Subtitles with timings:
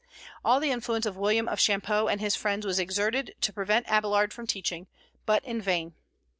[0.43, 4.33] All the influence of William of Champeaux and his friends was exerted to prevent Abélard
[4.33, 4.87] from teaching,
[5.27, 5.93] but in vain.